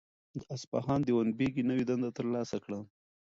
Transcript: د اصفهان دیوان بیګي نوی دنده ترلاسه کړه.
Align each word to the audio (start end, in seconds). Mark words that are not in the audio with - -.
د 0.39 0.41
اصفهان 0.55 0.99
دیوان 1.07 1.27
بیګي 1.37 1.63
نوی 1.69 1.83
دنده 1.89 2.09
ترلاسه 2.17 2.57
کړه. 2.63 2.79